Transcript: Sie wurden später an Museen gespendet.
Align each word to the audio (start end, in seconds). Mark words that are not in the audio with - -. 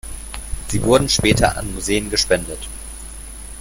Sie 0.69 0.81
wurden 0.81 1.09
später 1.09 1.55
an 1.55 1.75
Museen 1.75 2.09
gespendet. 2.09 2.67